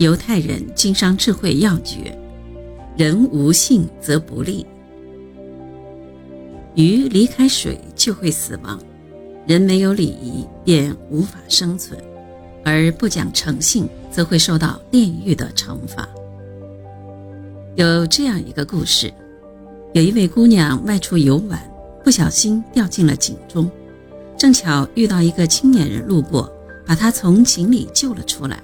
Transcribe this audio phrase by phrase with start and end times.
[0.00, 2.18] 犹太人经商智慧要诀：
[2.96, 4.64] 人无信则不立。
[6.74, 8.80] 鱼离开水就会死亡，
[9.46, 12.02] 人没有礼仪便无法生存，
[12.64, 16.08] 而不讲诚信则会受到炼狱的惩罚。
[17.76, 19.12] 有这样一个故事：
[19.92, 21.60] 有一位姑娘外出游玩，
[22.02, 23.70] 不小心掉进了井中，
[24.38, 26.50] 正巧遇到一个青年人路过，
[26.86, 28.62] 把她从井里救了出来。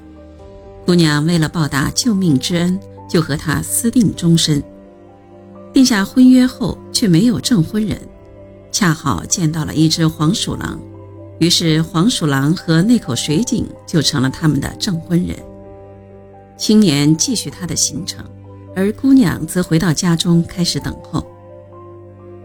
[0.87, 2.79] 姑娘为了报答救命之恩，
[3.11, 4.63] 就和他私定终身。
[5.73, 8.01] 定下婚约后，却没有证婚人，
[8.71, 10.81] 恰好见到了一只黄鼠狼，
[11.41, 15.37] 于是黄鼠狼和那口水井就成了他们的证婚人。
[16.57, 18.25] 青年继续他的行程，
[18.77, 21.27] 而姑娘则回到家中开始等候。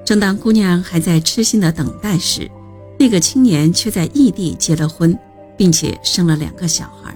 [0.03, 2.49] 正当姑娘还在痴心的等待时，
[2.97, 5.15] 那个青年却在异地结了婚，
[5.55, 7.13] 并且生了两个小孩。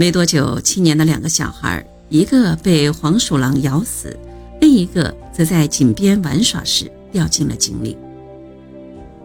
[0.00, 4.16] 没多久，青年的两个小孩，一个被黄鼠狼咬死，
[4.60, 7.98] 另一个则在井边玩耍时掉进了井里。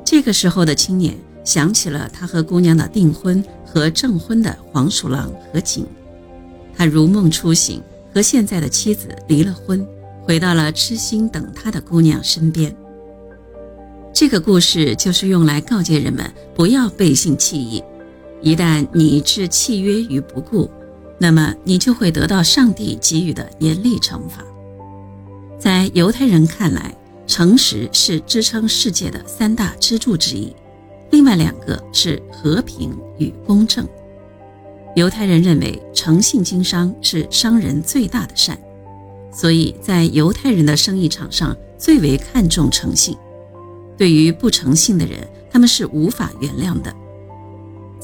[0.03, 5.85] 这个时候的青年想起了他和姑娘的订婚和证婚的黄鼠狼和井，
[6.75, 7.79] 他如梦初醒，
[8.11, 9.87] 和现在的妻子离了婚，
[10.23, 12.75] 回到了痴心等他的姑娘身边。
[14.11, 17.83] 这个故事就是用来告诫人们不要背信弃义。
[18.43, 20.69] 一旦你置契约于不顾，
[21.17, 24.43] 那么你就会得到上帝给予的严厉惩罚。
[25.57, 26.93] 在犹太人看来，
[27.25, 30.53] 诚实是支撑世界的三大支柱之一，
[31.09, 33.87] 另外两个是和平与公正。
[34.97, 38.59] 犹太人认为诚信经商是商人最大的善，
[39.31, 43.17] 所以在犹太人的生意场上最为看重诚信。
[43.97, 46.93] 对于不诚信的人，他们是无法原谅的。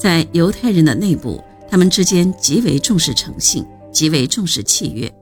[0.00, 3.62] 在犹太人的内部，他们之间极为重视诚信，
[3.92, 5.12] 极为重视契约。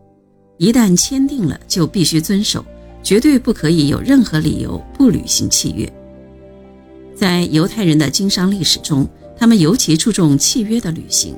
[0.56, 2.64] 一旦签订了，就必须遵守，
[3.02, 5.92] 绝对不可以有任何理由不履行契约。
[7.12, 9.04] 在犹太人的经商历史中，
[9.36, 11.36] 他们尤其注重契约的履行。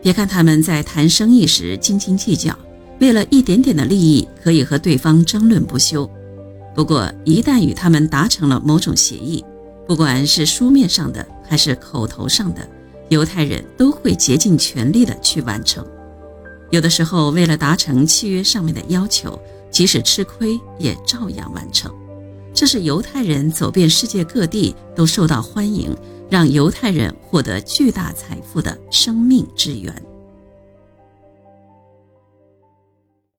[0.00, 2.58] 别看他们在谈生意时斤斤计较，
[3.00, 6.10] 为了一点点的利益可以和对方争论不休。
[6.74, 9.44] 不过，一旦与他们达成了某种协议，
[9.86, 12.68] 不管是书面上的还是口头上的，
[13.08, 15.86] 犹太人都会竭尽全力的去完成。
[16.70, 21.94] 有的时候，为了达成契约上面的要求，即使吃亏也照样完成。
[22.52, 25.96] 这是犹太人走遍世界各地都受到欢迎，
[26.28, 29.94] 让犹太人获得巨大财富的生命之源。